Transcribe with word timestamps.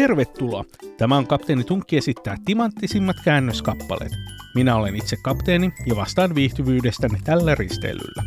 Tervetuloa! 0.00 0.64
Tämä 0.98 1.16
on 1.16 1.26
Kapteeni 1.26 1.64
Tunkki 1.64 1.96
esittää 1.96 2.36
timanttisimmat 2.44 3.16
käännöskappaleet. 3.24 4.12
Minä 4.54 4.76
olen 4.76 4.96
itse 4.96 5.16
kapteeni 5.22 5.72
ja 5.86 5.96
vastaan 5.96 6.34
viihtyvyydestäni 6.34 7.18
tällä 7.24 7.54
risteilyllä. 7.54 8.22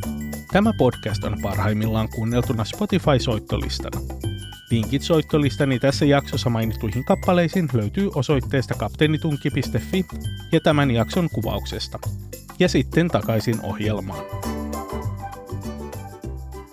Tämä 0.52 0.74
podcast 0.78 1.24
on 1.24 1.38
parhaimmillaan 1.42 2.10
kuunneltuna 2.16 2.64
Spotify-soittolistana. 2.64 4.02
Linkit 4.72 5.02
soittolistani 5.02 5.80
tässä 5.80 6.06
jaksossa 6.06 6.50
mainittuihin 6.50 7.06
kappaleisiin 7.06 7.70
löytyy 7.74 8.10
osoitteesta 8.16 8.74
kapteenitunki.fi 8.74 10.06
ja 10.52 10.60
tämän 10.60 10.92
jakson 10.92 11.30
kuvauksesta. 11.34 12.00
Ja 12.60 12.70
sitten 12.70 13.08
takaisin 13.08 13.62
ohjelmaan. 13.64 14.26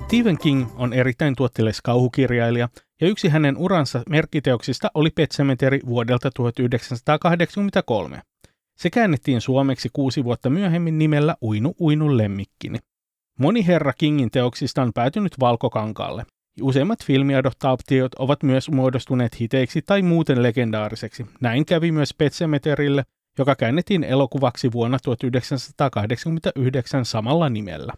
Stephen 0.04 0.38
King 0.38 0.66
on 0.76 0.92
erittäin 0.92 1.36
tuotteles 1.36 1.82
kauhukirjailija, 1.82 2.68
ja 3.00 3.08
yksi 3.08 3.28
hänen 3.28 3.56
uransa 3.56 4.02
merkkiteoksista 4.08 4.90
oli 4.94 5.10
Pet 5.10 5.32
Sematary 5.32 5.80
vuodelta 5.86 6.30
1983. 6.30 8.22
Se 8.76 8.90
käännettiin 8.90 9.40
suomeksi 9.40 9.88
kuusi 9.92 10.24
vuotta 10.24 10.50
myöhemmin 10.50 10.98
nimellä 10.98 11.36
Uinu 11.42 11.74
Uinu 11.80 12.16
lemmikkini. 12.16 12.78
Moni 13.38 13.66
herra 13.66 13.92
Kingin 13.92 14.30
teoksista 14.30 14.82
on 14.82 14.92
päätynyt 14.92 15.32
valkokankaalle. 15.40 16.26
Useimmat 16.62 17.04
filmiadoptaatiot 17.04 18.14
ovat 18.14 18.42
myös 18.42 18.70
muodostuneet 18.70 19.40
hiteiksi 19.40 19.82
tai 19.82 20.02
muuten 20.02 20.42
legendaariseksi. 20.42 21.26
Näin 21.40 21.66
kävi 21.66 21.92
myös 21.92 22.14
Pet 22.14 22.32
Semetarylle, 22.32 23.04
joka 23.38 23.56
käännettiin 23.56 24.04
elokuvaksi 24.04 24.72
vuonna 24.72 24.98
1989 25.02 27.04
samalla 27.04 27.48
nimellä. 27.48 27.92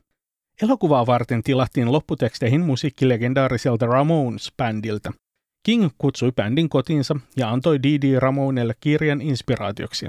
Elokuvaa 0.63 1.07
varten 1.07 1.43
tilattiin 1.43 1.93
lopputeksteihin 1.93 2.61
musiikki 2.61 3.09
legendaariselta 3.09 3.87
Ramones-bändiltä. 3.87 5.13
King 5.67 5.91
kutsui 5.99 6.33
bändin 6.33 6.69
kotiinsa 6.69 7.17
ja 7.37 7.51
antoi 7.51 7.83
Didi 7.83 8.21
Ramonelle 8.21 8.75
kirjan 8.81 9.21
inspiraatioksi. 9.21 10.07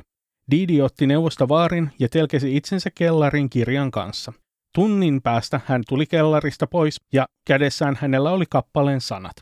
Didi 0.52 0.82
otti 0.82 1.08
neuvosta 1.08 1.48
vaarin 1.48 1.92
ja 2.00 2.10
telkesi 2.10 2.56
itsensä 2.58 2.90
kellarin 2.96 3.50
kirjan 3.50 3.92
kanssa. 3.92 4.34
Tunnin 4.76 5.22
päästä 5.22 5.62
hän 5.66 5.84
tuli 5.88 6.06
kellarista 6.06 6.68
pois 6.68 7.02
ja 7.14 7.26
kädessään 7.48 7.98
hänellä 8.02 8.32
oli 8.32 8.46
kappaleen 8.50 9.02
sanat. 9.02 9.34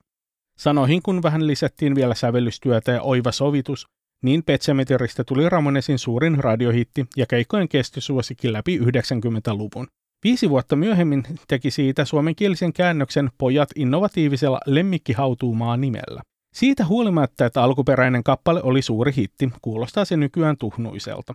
Sanoihin 0.57 1.01
kun 1.01 1.23
vähän 1.23 1.47
lisättiin 1.47 1.95
vielä 1.95 2.15
sävellystyötä 2.15 2.91
ja 2.91 3.01
oiva 3.01 3.31
sovitus, 3.31 3.85
niin 4.23 4.43
Petsemeteristä 4.43 5.23
tuli 5.23 5.49
Ramonesin 5.49 5.99
suurin 5.99 6.43
radiohitti 6.43 7.05
ja 7.17 7.25
keikkojen 7.25 7.69
kestosuosikin 7.69 8.53
läpi 8.53 8.79
90-luvun. 8.79 9.87
Viisi 10.23 10.49
vuotta 10.49 10.75
myöhemmin 10.75 11.23
teki 11.47 11.71
siitä 11.71 12.05
suomenkielisen 12.05 12.73
käännöksen 12.73 13.29
Pojat 13.37 13.69
innovatiivisella 13.75 14.59
lemmikkihautuumaa 14.65 15.77
nimellä. 15.77 16.21
Siitä 16.53 16.85
huolimatta, 16.85 17.45
että 17.45 17.63
alkuperäinen 17.63 18.23
kappale 18.23 18.61
oli 18.63 18.81
suuri 18.81 19.13
hitti, 19.17 19.51
kuulostaa 19.61 20.05
se 20.05 20.17
nykyään 20.17 20.57
tuhnuiselta. 20.57 21.33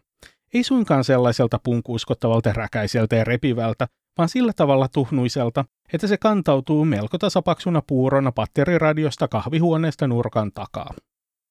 Ei 0.54 0.62
suinkaan 0.62 1.04
sellaiselta 1.04 1.60
punkuuskottavalta 1.64 2.52
räkäiseltä 2.52 3.16
ja 3.16 3.24
repivältä, 3.24 3.86
vaan 4.18 4.28
sillä 4.28 4.52
tavalla 4.52 4.88
tuhnuiselta, 4.88 5.64
että 5.92 6.06
se 6.06 6.16
kantautuu 6.16 6.84
melko 6.84 7.18
tasapaksuna 7.18 7.82
puurona 7.86 8.32
patteriradiosta 8.32 9.28
kahvihuoneesta 9.28 10.06
nurkan 10.06 10.52
takaa. 10.52 10.94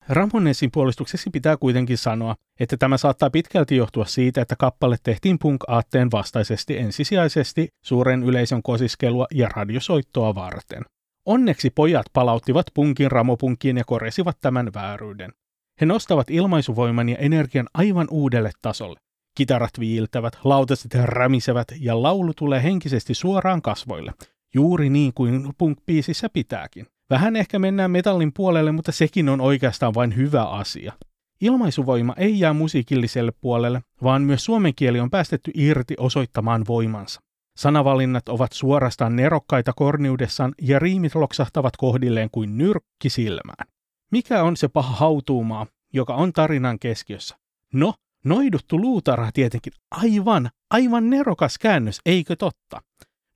Ramonesin 0.09 0.71
puolustukseksi 0.71 1.29
pitää 1.29 1.57
kuitenkin 1.57 1.97
sanoa, 1.97 2.35
että 2.59 2.77
tämä 2.77 2.97
saattaa 2.97 3.29
pitkälti 3.29 3.75
johtua 3.75 4.05
siitä, 4.05 4.41
että 4.41 4.55
kappale 4.55 4.97
tehtiin 5.03 5.39
punk-aatteen 5.39 6.11
vastaisesti 6.11 6.77
ensisijaisesti 6.77 7.67
suuren 7.85 8.23
yleisön 8.23 8.63
kosiskelua 8.63 9.27
ja 9.33 9.49
radiosoittoa 9.55 10.35
varten. 10.35 10.83
Onneksi 11.25 11.69
pojat 11.69 12.05
palauttivat 12.13 12.65
punkin 12.73 13.11
ramopunkiin 13.11 13.77
ja 13.77 13.83
koresivat 13.83 14.37
tämän 14.41 14.73
vääryyden. 14.73 15.31
He 15.81 15.85
nostavat 15.85 16.29
ilmaisuvoiman 16.29 17.09
ja 17.09 17.17
energian 17.17 17.67
aivan 17.73 18.07
uudelle 18.11 18.51
tasolle. 18.61 18.99
Kitarat 19.37 19.79
viiltävät, 19.79 20.37
lautaset 20.43 20.93
rämisevät 20.93 21.67
ja 21.79 22.01
laulu 22.01 22.33
tulee 22.33 22.63
henkisesti 22.63 23.13
suoraan 23.13 23.61
kasvoille, 23.61 24.13
juuri 24.53 24.89
niin 24.89 25.13
kuin 25.13 25.53
punk-biisissä 25.57 26.29
pitääkin. 26.33 26.87
Vähän 27.09 27.35
ehkä 27.35 27.59
mennään 27.59 27.91
metallin 27.91 28.31
puolelle, 28.33 28.71
mutta 28.71 28.91
sekin 28.91 29.29
on 29.29 29.41
oikeastaan 29.41 29.93
vain 29.93 30.15
hyvä 30.15 30.43
asia. 30.43 30.93
Ilmaisuvoima 31.41 32.13
ei 32.17 32.39
jää 32.39 32.53
musiikilliselle 32.53 33.31
puolelle, 33.41 33.81
vaan 34.03 34.21
myös 34.21 34.45
suomen 34.45 34.75
kieli 34.75 34.99
on 34.99 35.09
päästetty 35.09 35.51
irti 35.53 35.95
osoittamaan 35.99 36.63
voimansa. 36.67 37.19
Sanavalinnat 37.57 38.29
ovat 38.29 38.51
suorastaan 38.51 39.15
nerokkaita 39.15 39.73
korniudessaan 39.75 40.53
ja 40.61 40.79
riimit 40.79 41.15
loksahtavat 41.15 41.77
kohdilleen 41.77 42.29
kuin 42.31 42.57
nyrkki 42.57 43.09
silmään. 43.09 43.67
Mikä 44.11 44.43
on 44.43 44.57
se 44.57 44.67
paha 44.67 44.95
hautuumaa, 44.95 45.67
joka 45.93 46.15
on 46.15 46.33
tarinan 46.33 46.79
keskiössä? 46.79 47.37
No, 47.73 47.93
noiduttu 48.25 48.79
luutara 48.79 49.31
tietenkin. 49.33 49.73
Aivan, 49.91 50.49
aivan 50.71 51.09
nerokas 51.09 51.57
käännös, 51.57 51.99
eikö 52.05 52.35
totta? 52.35 52.81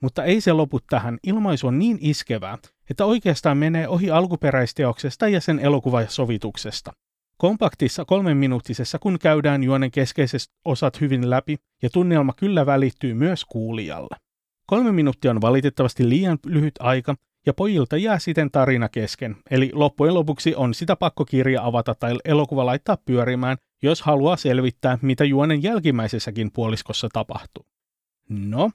Mutta 0.02 0.24
ei 0.24 0.42
se 0.42 0.54
lopu 0.54 0.80
tähän. 0.80 1.18
Ilmaisu 1.24 1.68
on 1.68 1.80
niin 1.80 1.98
iskevää, 2.02 2.58
että 2.90 3.06
oikeastaan 3.06 3.58
menee 3.58 3.88
ohi 3.88 4.12
alkuperäisteoksesta 4.12 5.28
ja 5.28 5.42
sen 5.42 5.60
elokuvasovituksesta. 5.60 6.94
Kompaktissa 7.38 8.06
kolmen 8.06 8.38
minuuttisessa, 8.38 9.00
kun 9.00 9.20
käydään 9.20 9.64
juonen 9.64 9.92
keskeiset 9.92 10.42
osat 10.66 11.02
hyvin 11.02 11.30
läpi, 11.30 11.58
ja 11.84 11.90
tunnelma 11.90 12.34
kyllä 12.34 12.66
välittyy 12.66 13.14
myös 13.14 13.46
kuulijalle. 13.46 14.16
Kolme 14.66 14.92
minuuttia 14.92 15.32
on 15.32 15.42
valitettavasti 15.42 16.10
liian 16.10 16.40
lyhyt 16.46 16.74
aika, 16.80 17.16
ja 17.46 17.54
pojilta 17.54 17.98
jää 17.98 18.20
siten 18.20 18.52
tarina 18.52 18.90
kesken, 18.90 19.36
eli 19.52 19.72
loppujen 19.74 20.14
lopuksi 20.14 20.56
on 20.56 20.74
sitä 20.74 20.96
pakko 20.96 21.26
kirja 21.26 21.66
avata 21.66 21.96
tai 21.96 22.16
elokuva 22.26 22.66
laittaa 22.66 22.98
pyörimään, 23.06 23.58
jos 23.84 24.02
haluaa 24.02 24.38
selvittää, 24.38 24.98
mitä 25.02 25.24
juonen 25.24 25.64
jälkimmäisessäkin 25.64 26.52
puoliskossa 26.52 27.10
tapahtuu. 27.14 27.66
No, 28.30 28.72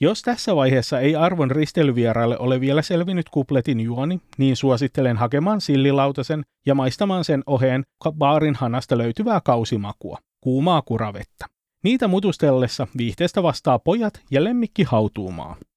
jos 0.00 0.22
tässä 0.22 0.56
vaiheessa 0.56 1.00
ei 1.00 1.16
arvon 1.16 1.50
risteilyvieraille 1.50 2.38
ole 2.38 2.60
vielä 2.60 2.82
selvinnyt 2.82 3.28
kupletin 3.28 3.80
juoni, 3.80 4.20
niin 4.38 4.56
suosittelen 4.56 5.16
hakemaan 5.16 5.60
sillilautasen 5.60 6.42
ja 6.66 6.74
maistamaan 6.74 7.24
sen 7.24 7.42
oheen 7.46 7.84
baarin 8.10 8.54
hanasta 8.54 8.98
löytyvää 8.98 9.40
kausimakua, 9.44 10.18
kuumaa 10.40 10.82
kuravettä. 10.82 11.46
Niitä 11.84 12.08
mutustellessa 12.08 12.86
viihteestä 12.98 13.42
vastaa 13.42 13.78
pojat 13.78 14.20
ja 14.30 14.44
lemmikki 14.44 14.82
hautuumaa. 14.82 15.56